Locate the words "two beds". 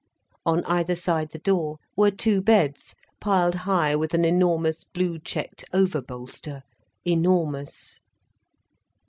2.09-2.95